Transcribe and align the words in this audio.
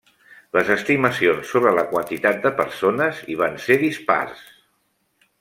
Les 0.57 0.69
estimacions 0.75 1.51
sobre 1.55 1.73
la 1.79 1.83
quantitat 1.91 2.41
de 2.47 2.53
persones 2.63 3.21
hi 3.27 3.37
van 3.43 3.61
ser 3.67 3.79
dispars. 3.85 4.43